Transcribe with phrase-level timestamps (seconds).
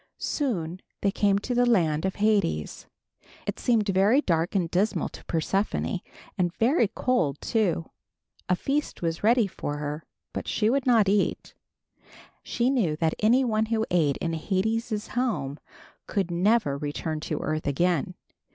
[0.17, 2.87] Soon they came to the land of Hades.
[3.45, 5.99] It seemed very dark and dismal to Persephone,
[6.39, 7.85] and very cold, too.
[8.49, 10.03] A feast was ready for her,
[10.33, 11.53] but she would not eat.
[12.41, 15.59] She knew that any one who ate in Hades' home
[16.07, 18.15] could never return to earth again.